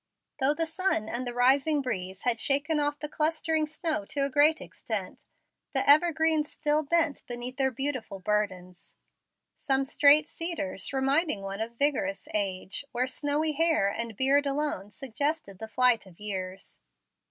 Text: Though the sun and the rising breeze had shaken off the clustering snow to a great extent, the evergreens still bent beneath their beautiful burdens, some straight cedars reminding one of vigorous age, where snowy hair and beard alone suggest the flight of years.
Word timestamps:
Though 0.39 0.55
the 0.55 0.65
sun 0.65 1.07
and 1.07 1.27
the 1.27 1.33
rising 1.35 1.79
breeze 1.83 2.23
had 2.23 2.39
shaken 2.39 2.79
off 2.79 2.97
the 2.97 3.07
clustering 3.07 3.67
snow 3.67 4.03
to 4.05 4.25
a 4.25 4.31
great 4.31 4.59
extent, 4.59 5.25
the 5.73 5.87
evergreens 5.87 6.49
still 6.51 6.81
bent 6.81 7.23
beneath 7.27 7.57
their 7.57 7.69
beautiful 7.69 8.17
burdens, 8.17 8.95
some 9.57 9.85
straight 9.85 10.27
cedars 10.27 10.91
reminding 10.91 11.43
one 11.43 11.61
of 11.61 11.77
vigorous 11.77 12.27
age, 12.33 12.83
where 12.91 13.05
snowy 13.05 13.51
hair 13.51 13.89
and 13.89 14.17
beard 14.17 14.47
alone 14.47 14.89
suggest 14.89 15.45
the 15.59 15.67
flight 15.67 16.07
of 16.07 16.19
years. 16.19 16.81